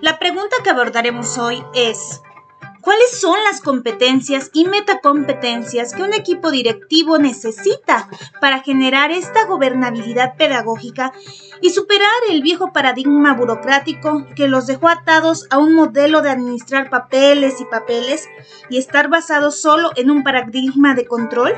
La 0.00 0.20
pregunta 0.20 0.54
que 0.62 0.70
abordaremos 0.70 1.38
hoy 1.38 1.60
es, 1.74 2.22
¿cuáles 2.80 3.18
son 3.20 3.36
las 3.50 3.60
competencias 3.60 4.48
y 4.52 4.64
metacompetencias 4.64 5.92
que 5.92 6.04
un 6.04 6.14
equipo 6.14 6.52
directivo 6.52 7.18
necesita 7.18 8.08
para 8.40 8.62
generar 8.62 9.10
esta 9.10 9.44
gobernabilidad 9.46 10.36
pedagógica 10.36 11.12
y 11.60 11.70
superar 11.70 12.08
el 12.30 12.42
viejo 12.42 12.72
paradigma 12.72 13.34
burocrático 13.34 14.24
que 14.36 14.46
los 14.46 14.68
dejó 14.68 14.88
atados 14.88 15.48
a 15.50 15.58
un 15.58 15.74
modelo 15.74 16.22
de 16.22 16.30
administrar 16.30 16.88
papeles 16.88 17.60
y 17.60 17.64
papeles 17.64 18.28
y 18.70 18.78
estar 18.78 19.08
basado 19.08 19.50
solo 19.50 19.90
en 19.96 20.12
un 20.12 20.22
paradigma 20.22 20.94
de 20.94 21.06
control? 21.06 21.52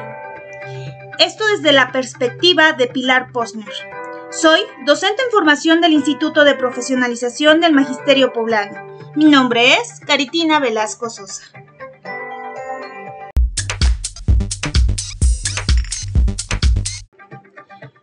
Esto 1.19 1.45
desde 1.55 1.73
la 1.73 1.93
perspectiva 1.93 2.73
de 2.73 2.87
Pilar 2.87 3.33
Posner. 3.33 3.96
Soy 4.37 4.61
docente 4.85 5.23
en 5.23 5.31
formación 5.31 5.81
del 5.81 5.95
Instituto 5.95 6.45
de 6.45 6.55
Profesionalización 6.55 7.63
del 7.63 7.73
Magisterio 7.73 8.35
Poblano. 8.35 8.99
Mi 9.15 9.25
nombre 9.25 9.73
es 9.73 9.99
Caritina 10.01 10.61
Velasco 10.61 11.09
Sosa. 11.09 11.45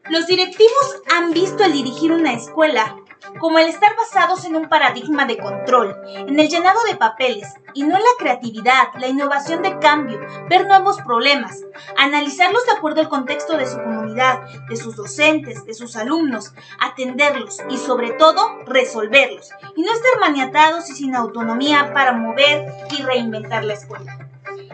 Los 0.10 0.26
directivos 0.26 1.02
han 1.16 1.34
visto 1.34 1.64
el 1.66 1.74
dirigir 1.74 2.12
una 2.12 2.34
escuela 2.34 2.98
como 3.44 3.60
el 3.60 3.68
estar 3.68 3.94
basados 3.98 4.46
en 4.46 4.56
un 4.56 4.70
paradigma 4.70 5.26
de 5.26 5.38
control, 5.38 6.02
en 6.08 6.40
el 6.40 6.48
llenado 6.48 6.80
de 6.86 6.96
papeles, 6.96 7.54
y 7.74 7.84
no 7.84 7.98
en 7.98 8.02
la 8.02 8.10
creatividad, 8.18 8.88
la 8.98 9.10
innovación 9.10 9.62
de 9.62 9.80
cambio, 9.80 10.22
ver 10.50 10.66
nuevos 10.66 11.02
problemas, 11.02 11.62
analizarlos 11.98 12.66
de 12.66 12.72
acuerdo 12.72 13.02
al 13.02 13.10
contexto 13.10 13.58
de 13.58 13.68
su 13.68 13.76
comunidad, 13.76 14.44
de 14.70 14.78
sus 14.78 14.96
docentes, 14.96 15.66
de 15.66 15.74
sus 15.74 15.98
alumnos, 15.98 16.54
atenderlos 16.80 17.62
y 17.70 17.78
sobre 17.78 18.12
todo 18.12 18.60
resolverlos, 18.66 19.50
y 19.76 19.82
no 19.82 19.92
estar 19.92 20.22
maniatados 20.22 20.90
y 20.90 20.94
sin 20.94 21.14
autonomía 21.14 21.92
para 21.94 22.14
mover 22.14 22.72
y 22.98 23.02
reinventar 23.02 23.66
la 23.66 23.74
escuela. 23.74 24.23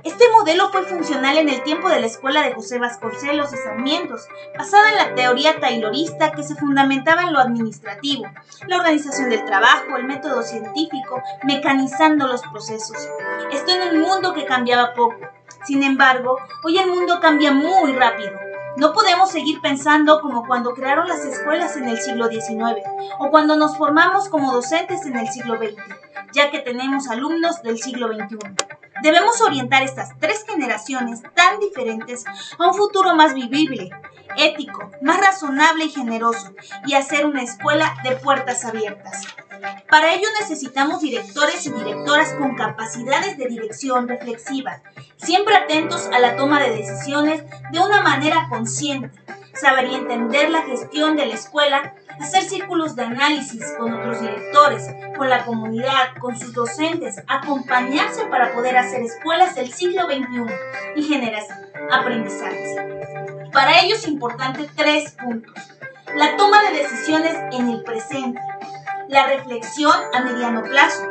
Este 0.03 0.25
modelo 0.31 0.69
fue 0.69 0.83
funcional 0.83 1.37
en 1.37 1.49
el 1.49 1.61
tiempo 1.63 1.89
de 1.89 1.99
la 1.99 2.05
escuela 2.05 2.43
de 2.43 2.53
José 2.53 2.79
Vasconcelos 2.79 3.51
y 3.53 3.57
Sarmientos, 3.57 4.27
basada 4.57 4.89
en 4.89 4.95
la 4.95 5.15
teoría 5.15 5.59
taylorista 5.59 6.31
que 6.31 6.43
se 6.43 6.55
fundamentaba 6.55 7.23
en 7.23 7.33
lo 7.33 7.39
administrativo, 7.39 8.25
la 8.67 8.77
organización 8.77 9.29
del 9.29 9.43
trabajo, 9.45 9.97
el 9.97 10.05
método 10.05 10.43
científico, 10.43 11.21
mecanizando 11.43 12.27
los 12.27 12.41
procesos. 12.43 12.97
Esto 13.51 13.71
en 13.71 13.97
un 13.97 14.01
mundo 14.01 14.33
que 14.33 14.45
cambiaba 14.45 14.93
poco. 14.93 15.17
Sin 15.65 15.83
embargo, 15.83 16.37
hoy 16.63 16.77
el 16.77 16.87
mundo 16.87 17.19
cambia 17.19 17.51
muy 17.51 17.93
rápido. 17.93 18.31
No 18.77 18.93
podemos 18.93 19.31
seguir 19.31 19.59
pensando 19.61 20.21
como 20.21 20.45
cuando 20.47 20.73
crearon 20.73 21.07
las 21.09 21.25
escuelas 21.25 21.75
en 21.75 21.89
el 21.89 21.97
siglo 21.99 22.29
XIX 22.29 22.81
o 23.19 23.29
cuando 23.29 23.57
nos 23.57 23.75
formamos 23.75 24.29
como 24.29 24.53
docentes 24.53 25.05
en 25.05 25.17
el 25.17 25.27
siglo 25.27 25.57
XX, 25.57 25.75
ya 26.31 26.49
que 26.49 26.59
tenemos 26.59 27.09
alumnos 27.09 27.61
del 27.61 27.79
siglo 27.79 28.07
XXI. 28.07 28.37
Debemos 29.01 29.41
orientar 29.41 29.83
estas 29.83 30.17
tres 30.19 30.45
generaciones 30.47 31.21
tan 31.33 31.59
diferentes 31.59 32.25
a 32.57 32.67
un 32.67 32.73
futuro 32.73 33.15
más 33.15 33.33
vivible, 33.33 33.89
ético, 34.37 34.91
más 35.01 35.19
razonable 35.19 35.85
y 35.85 35.89
generoso, 35.89 36.53
y 36.85 36.93
hacer 36.93 37.25
una 37.25 37.43
escuela 37.43 37.95
de 38.03 38.15
puertas 38.17 38.65
abiertas. 38.65 39.25
Para 39.89 40.13
ello 40.13 40.27
necesitamos 40.39 41.01
directores 41.01 41.65
y 41.65 41.71
directoras 41.71 42.33
con 42.33 42.55
capacidades 42.55 43.37
de 43.37 43.47
dirección 43.47 44.07
reflexiva, 44.07 44.81
siempre 45.17 45.55
atentos 45.55 46.07
a 46.13 46.19
la 46.19 46.35
toma 46.37 46.61
de 46.61 46.75
decisiones 46.75 47.43
de 47.71 47.79
una 47.79 48.01
manera 48.01 48.47
consciente, 48.49 49.11
saber 49.53 49.89
y 49.89 49.95
entender 49.95 50.49
la 50.49 50.61
gestión 50.61 51.15
de 51.15 51.25
la 51.25 51.33
escuela 51.33 51.93
hacer 52.19 52.43
círculos 52.43 52.95
de 52.95 53.03
análisis 53.03 53.63
con 53.77 53.93
otros 53.93 54.21
directores, 54.21 54.83
con 55.17 55.29
la 55.29 55.45
comunidad, 55.45 56.15
con 56.19 56.37
sus 56.37 56.53
docentes, 56.53 57.21
acompañarse 57.27 58.25
para 58.25 58.53
poder 58.53 58.77
hacer 58.77 59.01
escuelas 59.01 59.55
del 59.55 59.71
siglo 59.73 60.05
XXI 60.05 60.45
y 60.95 61.03
generar 61.03 61.43
aprendizajes. 61.91 62.75
Para 63.51 63.81
ello 63.81 63.95
es 63.95 64.07
importante 64.07 64.69
tres 64.75 65.11
puntos. 65.11 65.53
La 66.15 66.35
toma 66.37 66.61
de 66.63 66.79
decisiones 66.79 67.35
en 67.51 67.69
el 67.69 67.83
presente, 67.83 68.39
la 69.07 69.27
reflexión 69.27 69.93
a 70.13 70.21
mediano 70.21 70.63
plazo 70.63 71.03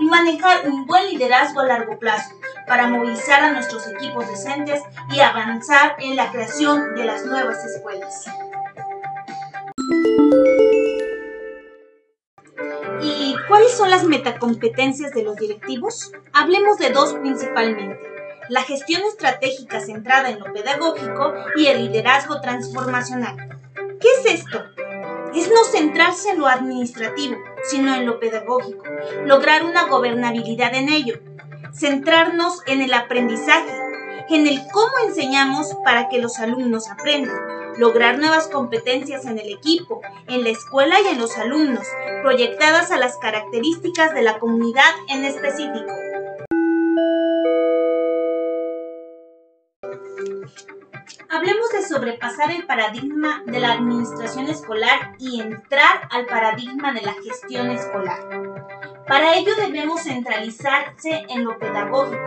y 0.00 0.04
manejar 0.06 0.66
un 0.68 0.86
buen 0.86 1.06
liderazgo 1.08 1.60
a 1.60 1.66
largo 1.66 1.98
plazo 1.98 2.30
para 2.66 2.88
movilizar 2.88 3.44
a 3.44 3.52
nuestros 3.52 3.86
equipos 3.86 4.26
docentes 4.26 4.82
y 5.10 5.20
avanzar 5.20 5.96
en 5.98 6.16
la 6.16 6.30
creación 6.30 6.94
de 6.94 7.04
las 7.04 7.24
nuevas 7.24 7.64
escuelas. 7.64 8.26
¿Y 13.00 13.34
cuáles 13.48 13.72
son 13.72 13.90
las 13.90 14.04
metacompetencias 14.04 15.12
de 15.12 15.22
los 15.22 15.36
directivos? 15.36 16.12
Hablemos 16.32 16.78
de 16.78 16.90
dos 16.90 17.14
principalmente. 17.14 18.00
La 18.48 18.62
gestión 18.62 19.02
estratégica 19.02 19.80
centrada 19.80 20.30
en 20.30 20.38
lo 20.38 20.52
pedagógico 20.52 21.34
y 21.56 21.66
el 21.66 21.86
liderazgo 21.86 22.40
transformacional. 22.40 23.36
¿Qué 24.00 24.08
es 24.18 24.40
esto? 24.40 24.62
Es 25.34 25.50
no 25.50 25.64
centrarse 25.64 26.30
en 26.30 26.38
lo 26.38 26.46
administrativo, 26.46 27.36
sino 27.64 27.94
en 27.94 28.06
lo 28.06 28.20
pedagógico, 28.20 28.84
lograr 29.24 29.64
una 29.64 29.86
gobernabilidad 29.86 30.74
en 30.74 30.88
ello, 30.88 31.18
centrarnos 31.74 32.62
en 32.66 32.82
el 32.82 32.94
aprendizaje, 32.94 33.72
en 34.30 34.46
el 34.46 34.60
cómo 34.72 34.92
enseñamos 35.06 35.74
para 35.84 36.08
que 36.08 36.20
los 36.20 36.38
alumnos 36.38 36.88
aprendan, 36.88 37.36
lograr 37.78 38.18
nuevas 38.18 38.48
competencias 38.48 39.24
en 39.26 39.38
el 39.38 39.52
equipo, 39.52 40.00
en 40.28 40.44
la 40.44 40.50
escuela 40.50 41.00
y 41.00 41.08
en 41.08 41.18
los 41.18 41.36
alumnos, 41.36 41.86
proyectadas 42.22 42.90
a 42.90 42.98
las 42.98 43.16
características 43.18 44.14
de 44.14 44.22
la 44.22 44.38
comunidad 44.38 44.92
en 45.08 45.24
específico. 45.24 45.92
Hablemos 51.28 51.70
de 51.70 51.82
sobrepasar 51.82 52.50
el 52.50 52.66
paradigma 52.66 53.42
de 53.46 53.60
la 53.60 53.72
administración 53.72 54.46
escolar 54.46 55.14
y 55.18 55.40
entrar 55.40 56.08
al 56.10 56.24
paradigma 56.26 56.92
de 56.92 57.02
la 57.02 57.12
gestión 57.12 57.70
escolar. 57.70 58.18
Para 59.06 59.36
ello 59.36 59.54
debemos 59.56 60.02
centralizarse 60.02 61.26
en 61.28 61.44
lo 61.44 61.58
pedagógico, 61.58 62.24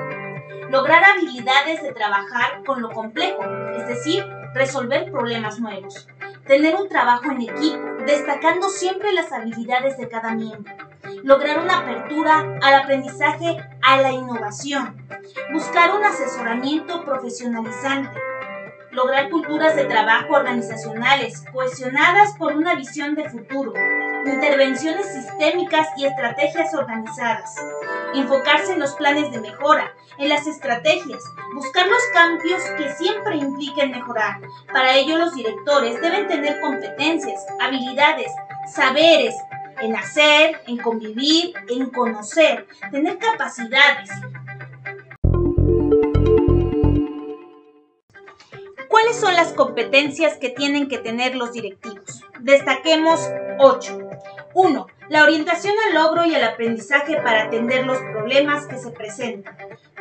lograr 0.70 1.04
habilidades 1.04 1.82
de 1.82 1.92
trabajar 1.92 2.64
con 2.66 2.82
lo 2.82 2.92
complejo, 2.92 3.44
es 3.78 3.88
decir, 3.88 4.26
resolver 4.54 5.12
problemas 5.12 5.60
nuevos, 5.60 6.08
tener 6.46 6.76
un 6.76 6.90
trabajo 6.90 7.32
en 7.32 7.42
equipo, 7.42 7.80
destacando 8.06 8.70
siempre 8.70 9.12
las 9.14 9.32
habilidades 9.32 9.98
de 9.98 10.08
cada 10.10 10.34
miembro, 10.34 10.74
lograr 11.24 11.60
una 11.60 11.80
apertura 11.80 12.58
al 12.62 12.74
aprendizaje, 12.74 13.58
a 13.82 13.98
la 14.02 14.12
innovación, 14.12 14.98
buscar 15.52 15.96
un 15.96 16.04
asesoramiento 16.04 17.06
profesionalizante, 17.06 18.20
lograr 18.92 19.30
culturas 19.30 19.76
de 19.76 19.86
trabajo 19.86 20.34
organizacionales 20.34 21.44
cohesionadas 21.54 22.36
por 22.38 22.56
una 22.56 22.76
visión 22.76 23.16
de 23.16 23.30
futuro, 23.30 23.74
intervenciones 24.26 25.06
sistémicas 25.14 25.88
y 25.98 26.06
estrategias 26.06 26.74
organizadas, 26.74 27.56
enfocarse 28.14 28.74
en 28.74 28.80
los 28.80 28.94
planes 28.96 29.32
de 29.32 29.40
mejora, 29.40 29.94
en 30.18 30.30
las 30.30 30.48
estrategias, 30.48 31.24
buscar 31.54 31.88
los 31.88 32.02
cambios 32.14 32.62
que 32.78 32.94
siempre 32.94 33.38
impliquen 33.38 33.92
mejorar. 33.92 34.40
Para 34.72 34.96
ello 34.96 35.18
los 35.18 35.34
directores 35.34 36.02
deben 36.02 36.28
tener 36.28 36.60
competencias, 36.62 37.46
habilidades, 37.60 38.32
saberes, 38.74 39.36
en 39.82 39.96
hacer, 39.96 40.62
en 40.68 40.78
convivir, 40.78 41.54
en 41.70 41.90
conocer, 41.90 42.68
tener 42.92 43.18
capacidades, 43.18 44.10
¿Cuáles 48.90 49.18
son 49.18 49.36
las 49.36 49.54
competencias 49.54 50.38
que 50.38 50.50
tienen 50.50 50.90
que 50.90 50.98
tener 50.98 51.36
los 51.36 51.54
directivos? 51.54 52.24
Destaquemos 52.40 53.20
8. 53.60 53.98
1. 54.54 54.88
La 55.10 55.24
orientación 55.24 55.74
al 55.88 55.96
logro 55.96 56.24
y 56.26 56.36
al 56.36 56.44
aprendizaje 56.44 57.16
para 57.18 57.46
atender 57.46 57.84
los 57.84 57.98
problemas 57.98 58.68
que 58.68 58.78
se 58.78 58.92
presentan. 58.92 59.58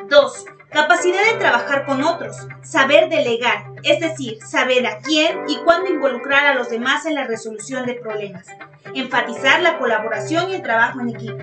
2. 0.06 0.44
Capacidad 0.70 1.24
de 1.24 1.38
trabajar 1.38 1.86
con 1.86 2.04
otros, 2.04 2.36
saber 2.62 3.08
delegar, 3.08 3.72
es 3.84 4.00
decir, 4.00 4.38
saber 4.42 4.86
a 4.86 4.98
quién 4.98 5.48
y 5.48 5.56
cuándo 5.64 5.90
involucrar 5.90 6.44
a 6.44 6.54
los 6.54 6.68
demás 6.68 7.06
en 7.06 7.14
la 7.14 7.24
resolución 7.24 7.86
de 7.86 7.94
problemas. 7.94 8.48
Enfatizar 8.94 9.62
la 9.62 9.78
colaboración 9.78 10.50
y 10.50 10.56
el 10.56 10.62
trabajo 10.62 11.00
en 11.00 11.08
equipo. 11.08 11.42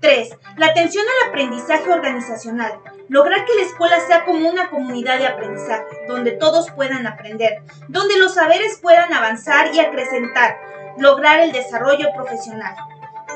3. 0.00 0.30
La 0.56 0.66
atención 0.66 1.04
al 1.06 1.28
aprendizaje 1.28 1.92
organizacional. 1.92 2.80
Lograr 3.08 3.44
que 3.44 3.54
la 3.54 3.62
escuela 3.62 4.00
sea 4.00 4.24
como 4.24 4.48
una 4.48 4.70
comunidad 4.70 5.18
de 5.18 5.28
aprendizaje, 5.28 5.84
donde 6.08 6.32
todos 6.32 6.70
puedan 6.72 7.06
aprender, 7.06 7.62
donde 7.86 8.18
los 8.18 8.34
saberes 8.34 8.80
puedan 8.82 9.12
avanzar 9.12 9.72
y 9.72 9.78
acrecentar. 9.78 10.58
Lograr 10.98 11.40
el 11.40 11.52
desarrollo 11.52 12.12
profesional. 12.14 12.74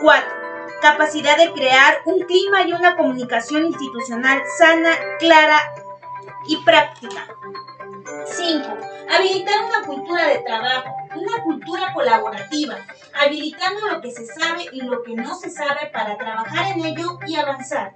4. 0.02 0.28
Capacidad 0.80 1.36
de 1.36 1.52
crear 1.52 1.98
un 2.04 2.20
clima 2.20 2.62
y 2.66 2.72
una 2.72 2.96
comunicación 2.96 3.66
institucional 3.66 4.42
sana, 4.58 4.90
clara 5.18 5.58
y 6.48 6.56
práctica. 6.64 7.26
5. 8.26 8.68
Habilitar 9.08 9.54
una 9.64 9.86
cultura 9.86 10.26
de 10.26 10.38
trabajo 10.38 11.02
una 11.14 11.42
cultura 11.42 11.92
colaborativa, 11.92 12.76
habilitando 13.20 13.88
lo 13.88 14.00
que 14.00 14.10
se 14.10 14.26
sabe 14.26 14.66
y 14.72 14.82
lo 14.82 15.02
que 15.02 15.14
no 15.14 15.34
se 15.34 15.50
sabe 15.50 15.90
para 15.92 16.16
trabajar 16.16 16.72
en 16.72 16.84
ello 16.84 17.18
y 17.26 17.36
avanzar. 17.36 17.92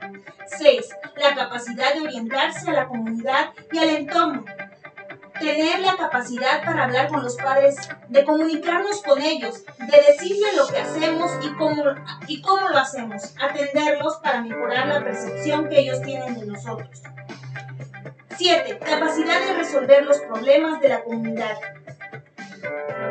6. 0.59 0.89
La 1.17 1.35
capacidad 1.35 1.95
de 1.95 2.03
orientarse 2.03 2.71
a 2.71 2.75
la 2.75 2.87
comunidad 2.87 3.51
y 3.73 3.79
al 3.79 3.89
entorno, 3.91 4.45
tener 5.41 5.81
la 5.81 5.97
capacidad 5.97 6.65
para 6.65 6.85
hablar 6.85 7.09
con 7.09 7.23
los 7.23 7.37
padres, 7.37 7.77
de 8.09 8.25
comunicarnos 8.25 9.03
con 9.03 9.21
ellos, 9.21 9.65
de 9.79 10.13
decirles 10.13 10.57
lo 10.57 10.67
que 10.67 10.79
hacemos 10.79 11.31
y 11.45 11.53
cómo, 11.55 11.85
y 12.27 12.41
cómo 12.41 12.69
lo 12.69 12.79
hacemos, 12.79 13.35
atenderlos 13.41 14.17
para 14.17 14.43
mejorar 14.43 14.89
la 14.89 15.05
percepción 15.05 15.69
que 15.69 15.81
ellos 15.81 16.03
tienen 16.03 16.39
de 16.39 16.47
nosotros. 16.47 17.03
7. 18.37 18.79
Capacidad 18.79 19.41
de 19.47 19.55
resolver 19.55 20.05
los 20.05 20.19
problemas 20.19 20.81
de 20.81 20.89
la 20.91 21.03
comunidad. 21.03 21.57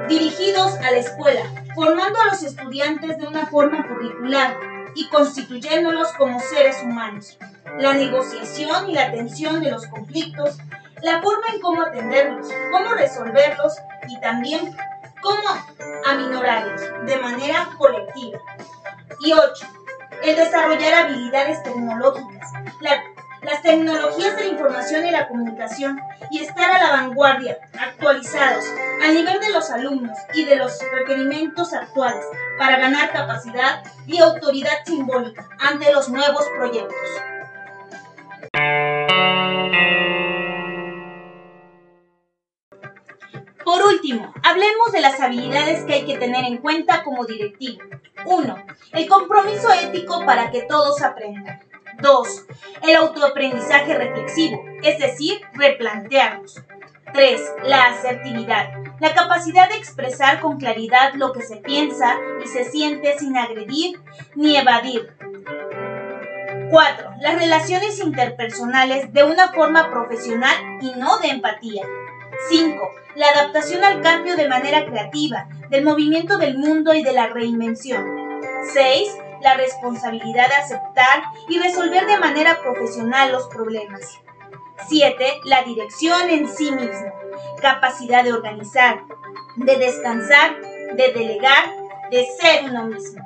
Dirigidos 0.07 0.75
a 0.75 0.92
la 0.92 0.98
escuela, 0.98 1.42
formando 1.74 2.19
a 2.22 2.25
los 2.25 2.44
estudiantes 2.44 3.18
de 3.18 3.27
una 3.27 3.48
forma 3.48 3.88
curricular 3.88 4.56
y 4.94 5.07
constituyéndolos 5.07 6.12
como 6.13 6.39
seres 6.39 6.77
humanos. 6.83 7.38
La 7.80 7.94
negociación 7.94 8.89
y 8.89 8.94
la 8.94 9.07
atención 9.07 9.62
de 9.62 9.72
los 9.72 9.88
conflictos 9.88 10.57
la 11.06 11.22
forma 11.22 11.46
en 11.54 11.62
cómo 11.62 11.84
atenderlos, 11.84 12.48
cómo 12.72 12.96
resolverlos 12.96 13.78
y 14.07 14.19
también 14.22 14.75
cómo 15.22 15.48
aminorarlos 16.04 16.81
de 17.06 17.18
manera 17.18 17.69
colectiva. 17.78 18.40
Y 19.19 19.31
8. 19.31 19.68
El 20.24 20.36
desarrollar 20.36 21.06
habilidades 21.06 21.62
tecnológicas, 21.62 22.52
las 23.44 23.62
tecnologías 23.62 24.36
de 24.36 24.46
la 24.46 24.50
información 24.50 25.06
y 25.06 25.12
la 25.12 25.28
comunicación 25.28 26.02
y 26.31 26.40
estar 26.40 26.72
a 26.72 26.84
la 26.84 26.92
vanguardia, 26.94 27.60
actualizados, 27.80 28.66
al 29.04 29.13
nivel 29.13 29.40
de 29.40 29.51
los 29.51 29.69
alumnos 29.69 30.18
y 30.34 30.46
de 30.46 30.56
los 30.56 30.80
requerimientos 30.92 31.72
actuales 31.74 32.25
para 32.58 32.80
ganar 32.80 33.12
capacidad 33.12 33.84
y 34.08 34.18
autoridad 34.18 34.84
simbólica 34.88 35.48
ante 35.60 35.92
los 35.92 36.10
nuevos 36.10 36.46
proyectos. 36.58 37.35
Hablemos 44.44 44.92
de 44.92 45.02
las 45.02 45.19
habilidades 45.19 45.84
que 45.86 45.94
hay 45.94 46.06
que 46.06 46.18
tener 46.18 46.46
en 46.46 46.57
cuenta 46.57 47.04
como 47.04 47.25
directivo. 47.25 47.84
1. 48.25 48.66
El 48.94 49.07
compromiso 49.07 49.72
ético 49.72 50.25
para 50.25 50.52
que 50.52 50.63
todos 50.63 51.02
aprendan. 51.02 51.60
2. 52.02 52.46
El 52.84 52.96
autoaprendizaje 52.98 53.98
reflexivo, 53.98 54.63
es 54.84 55.00
decir, 55.00 55.42
replantearnos. 55.54 56.62
3. 57.13 57.42
La 57.63 57.86
asertividad, 57.86 58.69
la 59.00 59.13
capacidad 59.13 59.69
de 59.69 59.78
expresar 59.78 60.42
con 60.42 60.58
claridad 60.58 61.13
lo 61.13 61.31
que 61.31 61.42
se 61.42 61.58
piensa 61.58 62.18
y 62.44 62.48
se 62.48 62.66
siente 62.66 63.18
sin 63.18 63.38
agredir 63.38 64.00
ni 64.36 64.58
evadir. 64.58 65.16
4. 66.69 67.12
Las 67.22 67.36
relaciones 67.36 68.00
interpersonales 68.00 69.13
de 69.13 69.24
una 69.24 69.50
forma 69.54 69.90
profesional 69.90 70.56
y 70.81 70.92
no 71.00 71.18
de 71.19 71.30
empatía. 71.30 71.84
5. 72.50 72.92
La 73.16 73.30
adaptación 73.30 73.84
al 73.84 74.02
cambio 74.02 74.36
de 74.36 74.48
manera 74.48 74.86
creativa, 74.86 75.48
del 75.70 75.84
movimiento 75.84 76.38
del 76.38 76.58
mundo 76.58 76.94
y 76.94 77.04
de 77.04 77.14
la 77.14 77.28
reinvención. 77.28 78.06
6. 78.74 79.18
La 79.42 79.56
responsabilidad 79.56 80.48
de 80.50 80.56
aceptar 80.56 81.24
y 81.48 81.60
resolver 81.60 82.06
de 82.06 82.18
manera 82.18 82.60
profesional 82.62 83.32
los 83.32 83.48
problemas. 83.48 84.20
7. 84.88 85.42
La 85.46 85.64
dirección 85.64 86.30
en 86.30 86.50
sí 86.50 86.72
mismo. 86.72 87.14
Capacidad 87.62 88.24
de 88.24 88.34
organizar, 88.34 89.02
de 89.56 89.78
descansar, 89.78 90.60
de 90.96 91.14
delegar, 91.14 91.66
de 92.12 92.26
ser 92.40 92.66
uno 92.70 92.86
mismo. 92.86 93.24